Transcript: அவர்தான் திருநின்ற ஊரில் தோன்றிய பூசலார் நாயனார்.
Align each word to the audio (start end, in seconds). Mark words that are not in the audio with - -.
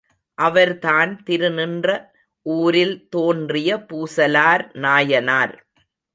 அவர்தான் 0.37 1.11
திருநின்ற 1.29 1.87
ஊரில் 2.45 3.07
தோன்றிய 3.09 3.77
பூசலார் 3.89 4.65
நாயனார். 4.75 5.55